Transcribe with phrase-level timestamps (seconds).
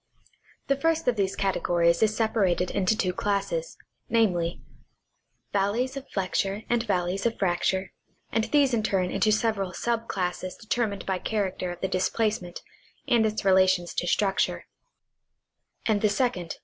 [0.65, 3.77] The first of these categories is separated into two classes,
[4.09, 4.55] viz:
[5.53, 7.91] valleys of flexure and valleys of fracture,
[8.31, 12.63] and these in turn into several sub classes determined by character of the displacement
[13.07, 14.65] and its relations to structure;
[15.85, 16.59] and the second, 3 34 NaUonal Oeograjphic Magazine.